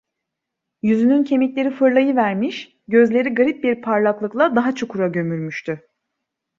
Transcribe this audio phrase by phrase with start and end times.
[0.81, 5.87] Yüzünün kemikleri fırlayıvermiş, gözleri garip bir parlaklıkla daha çukura gömülmüştü.